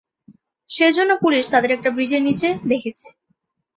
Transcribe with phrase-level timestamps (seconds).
[0.69, 3.07] সেজনা police তাদের একটা ব্রীজের নিচে দেখছে।